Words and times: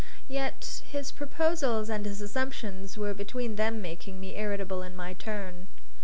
Yet 0.27 0.81
his 0.87 1.11
proposals 1.11 1.87
and 1.87 2.07
his 2.07 2.23
assumptions 2.23 2.97
were 2.97 3.13
between 3.13 3.55
them 3.55 3.83
making 3.83 4.19
me 4.19 4.35
irritable 4.35 4.81
in 4.81 4.95
my 4.95 5.13
turn. 5.13 5.67